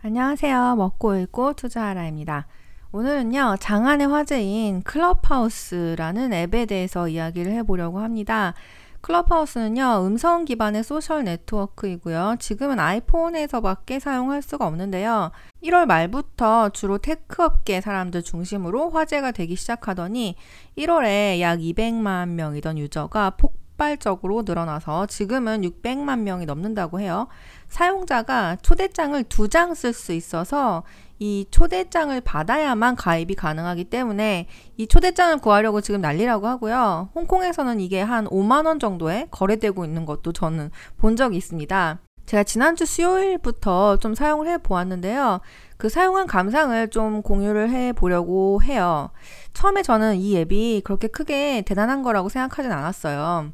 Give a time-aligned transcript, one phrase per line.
[0.00, 0.76] 안녕하세요.
[0.76, 2.46] 먹고 읽고 투자하라입니다.
[2.92, 8.54] 오늘은요, 장안의 화제인 클럽하우스라는 앱에 대해서 이야기를 해보려고 합니다.
[9.00, 12.36] 클럽하우스는요, 음성 기반의 social 네트워크이고요.
[12.38, 15.32] 지금은 아이폰에서밖에 사용할 수가 없는데요.
[15.64, 20.36] 1월 말부터 주로 tech 업계 사람들 중심으로 화제가 되기 시작하더니
[20.76, 27.28] 1월에 약 200만 명이던 user가 폭 폭발적으로 늘어나서 지금은 600만 명이 넘는다고 해요.
[27.68, 30.82] 사용자가 초대장을 두 장 쓸 수 있어서
[31.20, 37.10] 이 초대장을 받아야만 가입이 가능하기 때문에 이 초대장을 구하려고 지금 난리라고 하고요.
[37.14, 42.00] 홍콩에서는 이게 한 5만원 정도에 거래되고 있는 것도 저는 본 적이 있습니다.
[42.26, 45.40] 제가 지난주 수요일부터 좀 사용을 해 보았는데요.
[45.78, 49.10] 그 사용한 감상을 좀 공유를 해 보려고 해요.
[49.54, 53.52] 처음에 저는 이 앱이 그렇게 크게 대단한 거라고 생각하진 않았어요.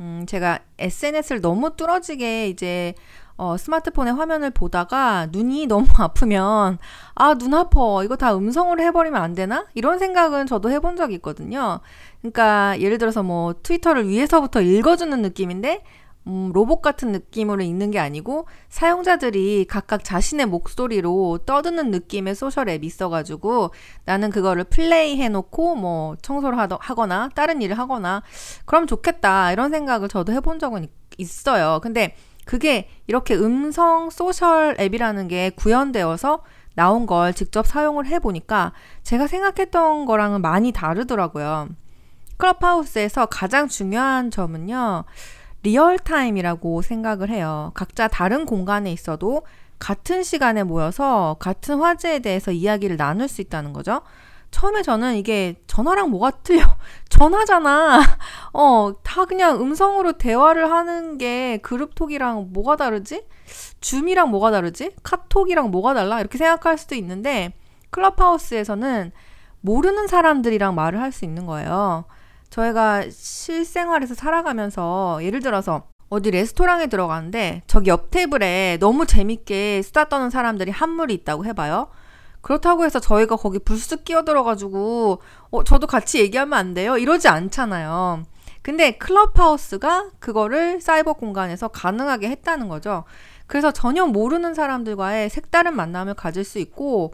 [0.00, 2.94] 음, 제가 SNS를 너무 뚫어지게 이제
[3.36, 6.78] 어, 스마트폰의 화면을 보다가 눈이 너무 아프면
[7.14, 8.02] 아, 눈 아파.
[8.04, 9.66] 이거 다 음성으로 해버리면 안 되나?
[9.74, 11.80] 이런 생각은 저도 해본 적이 있거든요.
[12.20, 15.82] 그러니까 예를 들어서 뭐 트위터를 위에서부터 읽어주는 느낌인데
[16.26, 22.86] 음, 로봇 같은 느낌으로 읽는 게 아니고 사용자들이 각각 자신의 목소리로 떠드는 느낌의 social 앱이
[22.86, 23.70] 있어가지고
[24.04, 28.22] 나는 그거를 플레이 해놓고 뭐 청소를 하거나 다른 일을 하거나
[28.66, 31.80] 그럼 좋겠다 이런 생각을 저도 해본 적은 있어요.
[31.82, 36.42] 근데 그게 이렇게 음성 social 앱이라는 게 구현되어서
[36.74, 38.72] 나온 걸 직접 사용을 해보니까
[39.02, 41.68] 제가 생각했던 거랑은 많이 다르더라고요.
[42.38, 45.04] 클럽하우스에서 가장 중요한 점은요.
[45.62, 47.72] real time이라고 생각을 해요.
[47.74, 49.42] 각자 다른 공간에 있어도
[49.78, 54.02] 같은 시간에 모여서 같은 화제에 대해서 이야기를 나눌 수 있다는 거죠.
[54.50, 56.62] 처음에 저는 이게 전화랑 뭐가 틀려?
[57.10, 58.00] 전화잖아.
[58.54, 63.24] 어, 다 그냥 음성으로 대화를 하는 게 그룹톡이랑 뭐가 다르지?
[63.80, 64.92] 줌이랑 뭐가 다르지?
[65.02, 66.20] 카톡이랑 뭐가 달라?
[66.20, 67.52] 이렇게 생각할 수도 있는데
[67.90, 69.12] 클럽하우스에서는
[69.60, 72.04] 모르는 사람들이랑 말을 할 수 있는 거예요.
[72.50, 80.30] 저희가 실생활에서 살아가면서 예를 들어서 어디 레스토랑에 들어가는데 저기 옆 테이블에 너무 재밌게 수다 떠는
[80.30, 81.88] 사람들이 한 무리 있다고 해봐요.
[82.40, 85.20] 그렇다고 해서 저희가 거기 불쑥 끼어들어가지고
[85.50, 86.96] 어, 저도 같이 얘기하면 안 돼요?
[86.96, 88.22] 이러지 않잖아요.
[88.62, 93.04] 근데 클럽하우스가 그거를 사이버 공간에서 가능하게 했다는 거죠.
[93.46, 97.12] 그래서 전혀 모르는 사람들과의 색다른 만남을 가질 수 있고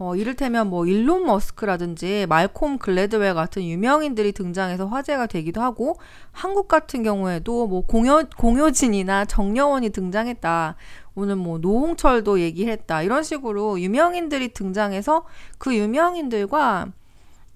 [0.00, 5.96] 어, 이를테면 뭐 일론 머스크라든지 말콤 글래드웰 같은 유명인들이 등장해서 화제가 되기도 하고
[6.30, 10.76] 한국 같은 경우에도 뭐 공여, 공효진이나 정여원이 등장했다.
[11.16, 13.02] 오늘 뭐 노홍철도 얘기했다.
[13.02, 15.24] 이런 식으로 유명인들이 등장해서
[15.58, 16.86] 그 유명인들과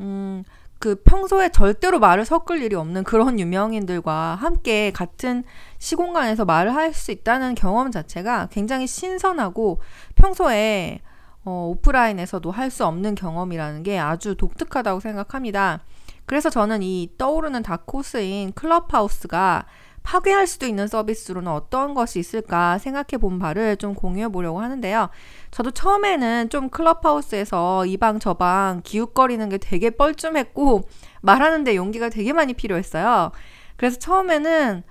[0.01, 0.43] 음,
[0.81, 5.45] 그 평소에 절대로 말을 섞을 일이 없는 그런 유명인들과 함께 같은
[5.79, 9.79] 시공간에서 말을 할 수 있다는 경험 자체가 굉장히 신선하고
[10.17, 10.99] 평소에
[11.45, 15.81] 어, 오프라인에서도 할 수 없는 경험이라는 게 아주 독특하다고 생각합니다.
[16.25, 19.67] 그래서 저는 이 떠오르는 다코스인 클럽하우스가
[20.05, 25.11] 파괴할 수도 있는 서비스로는 어떤 것이 있을까 생각해 본 바를 좀 공유해 보려고 하는데요.
[25.51, 30.83] 저도 처음에는 좀 클럽하우스에서 이 방 저 방 기웃거리는 게 되게 뻘쭘했고
[31.23, 33.31] 말하는데 용기가 되게 많이 필요했어요.
[33.77, 34.83] 그래서 처음에는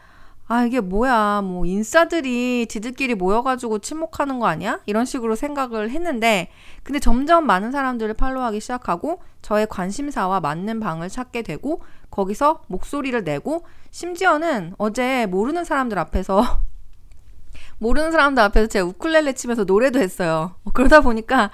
[0.48, 1.42] 아, 이게 뭐야.
[1.42, 4.82] 뭐, 인싸들이 지들끼리 모여가지고 침묵하는 거 아니야?
[4.86, 6.50] 이런 식으로 생각을 했는데,
[6.84, 13.66] 근데 점점 많은 사람들을 팔로우하기 시작하고, 저의 관심사와 맞는 방을 찾게 되고, 거기서 목소리를 내고,
[13.92, 16.42] 심지어는 어제 모르는 사람들 앞에서,
[17.80, 20.56] 모르는 사람들 앞에서 제가 우쿨렐레 치면서 노래도 했어요.
[20.74, 21.50] 그러다 보니까,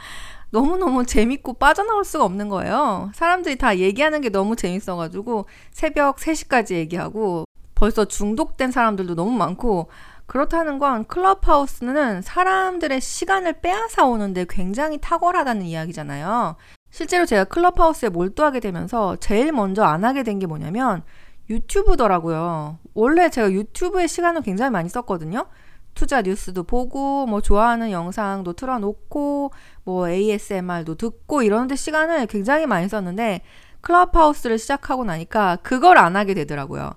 [0.50, 3.12] 너무너무 재밌고 빠져나올 수가 없는 거예요.
[3.14, 7.47] 사람들이 다 얘기하는 게 너무 재밌어가지고 새벽 3시까지 얘기하고
[7.78, 9.90] 벌써 중독된 사람들도 너무 많고
[10.26, 16.56] 그렇다는 건 클럽하우스는 사람들의 시간을 빼앗아 오는데 굉장히 탁월하다는 이야기잖아요.
[16.90, 21.04] 실제로 제가 클럽하우스에 몰두하게 되면서 제일 먼저 안 하게 된 게 뭐냐면
[21.52, 22.80] 유튜브더라고요.
[22.96, 25.46] 원래 제가 유튜브에 시간을 굉장히 많이 썼거든요.
[25.94, 29.52] 투자 뉴스도 보고 뭐 좋아하는 영상도 틀어놓고
[29.84, 33.42] 뭐 ASMR도 듣고 이러는데 시간을 굉장히 많이 썼는데
[33.82, 36.92] 클럽하우스를 시작하고 나니까 그걸 안 하게 되더라고요.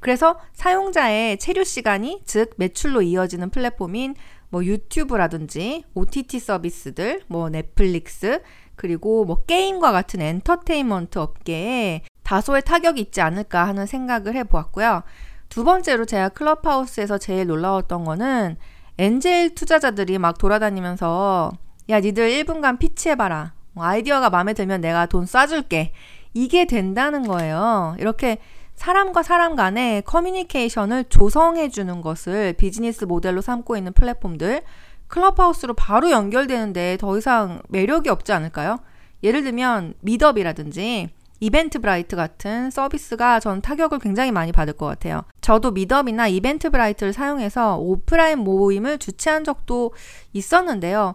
[0.00, 4.14] 그래서 사용자의 체류 시간이 즉 매출로 이어지는 플랫폼인
[4.48, 8.40] 뭐 유튜브라든지 OTT 서비스들, 뭐 넷플릭스,
[8.76, 15.02] 그리고 뭐 게임과 같은 엔터테인먼트 업계에 다소의 타격이 있지 않을까 하는 생각을 해 보았고요.
[15.48, 18.56] 두 번째로 제가 클럽하우스에서 제일 놀라웠던 거는
[18.98, 21.52] angel 투자자들이 막 돌아다니면서
[21.88, 23.54] 야, 니들 1분간 pitch해봐라.
[23.72, 25.90] 뭐 아이디어가 마음에 들면 내가 돈 쏴줄게.
[26.34, 27.94] 이게 된다는 거예요.
[27.98, 28.38] 이렇게
[28.76, 34.62] 사람과 사람 간의 커뮤니케이션을 조성해 주는 것을 비즈니스 모델로 삼고 있는 플랫폼들
[35.08, 38.78] 클럽하우스로 바로 연결되는데 더 이상 매력이 없지 않을까요?
[39.22, 41.08] 예를 들면 Meetup이라든지
[41.40, 45.22] Eventbrite 같은 서비스가 전 타격을 굉장히 많이 받을 것 같아요.
[45.40, 49.92] 저도 Meetup이나 Eventbrite를 사용해서 오프라인 모임을 주최한 적도
[50.32, 51.14] 있었는데요.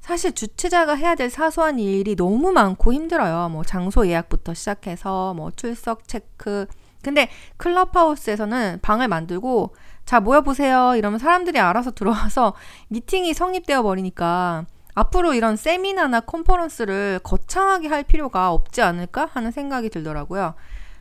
[0.00, 3.48] 사실 주최자가 해야 될 사소한 일이 너무 많고 힘들어요.
[3.48, 6.66] 뭐 장소 예약부터 시작해서 뭐 출석 체크.
[7.02, 12.54] 근데 클럽하우스에서는 방을 만들고 자 모여보세요 이러면 사람들이 알아서 들어와서
[12.88, 20.54] 미팅이 성립되어 버리니까 앞으로 이런 세미나나 컨퍼런스를 거창하게 할 필요가 없지 않을까 하는 생각이 들더라고요.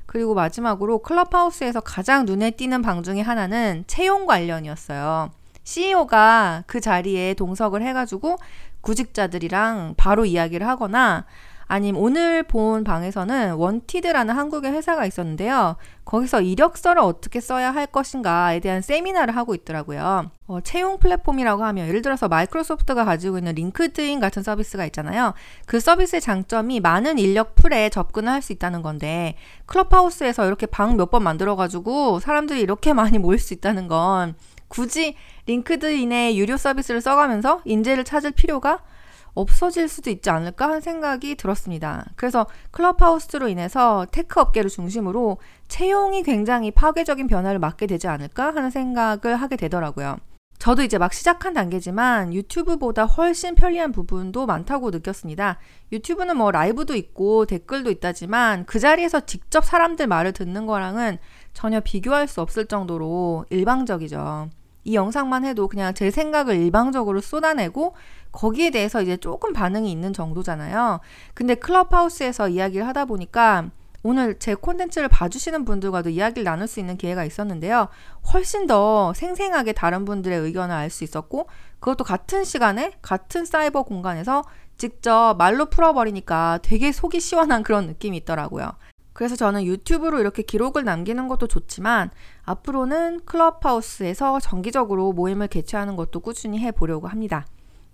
[0.05, 5.31] 그리고 마지막으로 클럽하우스에서 가장 눈에 띄는 방 중에 하나는 채용 관련이었어요.
[5.63, 8.37] CEO가 그 자리에 동석을 해가지고
[8.81, 11.25] 구직자들이랑 바로 이야기를 하거나
[11.71, 15.77] 아님 오늘 본 방에서는 원티드라는 한국의 회사가 있었는데요.
[16.03, 20.31] 거기서 이력서를 어떻게 써야 할 것인가에 대한 세미나를 하고 있더라고요.
[20.47, 25.33] 어, 채용 플랫폼이라고 하면 예를 들어서 마이크로소프트가 가지고 있는 링크드인 같은 서비스가 있잖아요.
[25.65, 29.35] 그 서비스의 장점이 많은 인력 풀에 접근을 할 수 있다는 건데
[29.67, 34.35] 클럽하우스에서 이렇게 방 몇 번 만들어가지고 사람들이 이렇게 많이 모일 수 있다는 건
[34.67, 35.15] 굳이
[35.45, 38.79] 링크드인의 유료 서비스를 써가면서 인재를 찾을 필요가
[39.33, 42.05] 없어질 수도 있지 않을까 하는 생각이 들었습니다.
[42.15, 45.37] 그래서 클럽하우스로 인해서 tech 업계를 중심으로
[45.67, 50.17] 채용이 굉장히 파괴적인 변화를 맞게 되지 않을까 하는 생각을 하게 되더라고요.
[50.61, 55.57] 저도 이제 막 시작한 단계지만 유튜브보다 훨씬 편리한 부분도 많다고 느꼈습니다.
[55.91, 61.17] 유튜브는 뭐 라이브도 있고 댓글도 있다지만 그 자리에서 직접 사람들 말을 듣는 거랑은
[61.53, 64.49] 전혀 비교할 수 없을 정도로 일방적이죠.
[64.83, 67.95] 이 영상만 해도 그냥 제 생각을 일방적으로 쏟아내고
[68.31, 70.99] 거기에 대해서 이제 조금 반응이 있는 정도잖아요.
[71.33, 73.69] 근데 클럽하우스에서 이야기를 하다 보니까
[74.03, 77.87] 오늘 제 콘텐츠를 봐주시는 분들과도 이야기를 나눌 수 있는 기회가 있었는데요.
[78.33, 81.47] 훨씬 더 생생하게 다른 분들의 의견을 알 수 있었고,
[81.79, 84.43] 그것도 같은 시간에, 같은 사이버 공간에서
[84.77, 88.71] 직접 말로 풀어버리니까 되게 속이 시원한 그런 느낌이 있더라고요.
[89.13, 92.11] 그래서 저는 유튜브로 이렇게 기록을 남기는 것도 좋지만
[92.43, 97.45] 앞으로는 클럽하우스에서 정기적으로 모임을 개최하는 것도 꾸준히 해보려고 합니다.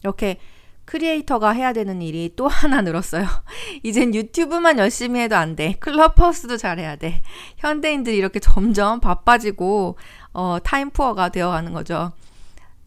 [0.04, 0.38] 이렇게
[0.86, 3.26] creator가 해야 되는 일이 또 하나 늘었어요.
[3.84, 5.74] 이젠 유튜브만 열심히 해도 안 돼.
[5.80, 7.22] 클럽하우스도 잘해야 돼.
[7.58, 9.98] 현대인들이 이렇게 점점 바빠지고
[10.34, 12.14] 어, time poor가 되어가는 거죠.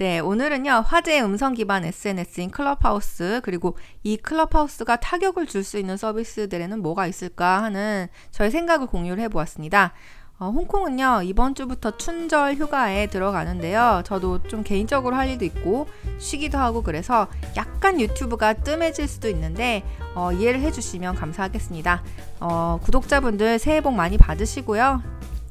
[0.01, 6.81] 네, 오늘은요, 화제의 음성 기반 SNS인 클럽하우스, 그리고 이 클럽하우스가 타격을 줄 수 있는 서비스들에는
[6.81, 9.93] 뭐가 있을까 하는 저의 생각을 공유를 해보았습니다.
[10.39, 14.01] 어, 홍콩은요, 이번 주부터 춘절 휴가에 들어가는데요.
[14.07, 15.87] 저도 좀 개인적으로 할 일도 있고,
[16.17, 22.03] 쉬기도 하고 그래서 약간 유튜브가 뜸해질 수도 있는데, 어, 이해를 해주시면 감사하겠습니다.
[22.41, 25.03] 어, 구독자분들 새해 복 많이 받으시고요.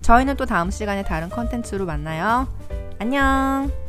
[0.02, 2.48] 저희는 또 다음 시간에 다른 컨텐츠로 만나요.
[2.98, 3.89] 안녕!